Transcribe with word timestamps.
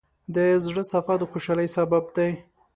د 0.35 0.37
زړۀ 0.65 0.83
صفا 0.91 1.13
د 1.19 1.23
خوشحالۍ 1.31 1.67
سبب 1.77 2.03
دی. 2.15 2.29